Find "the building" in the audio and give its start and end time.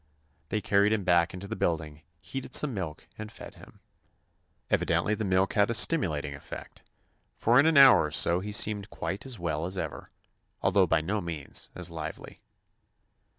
1.47-2.01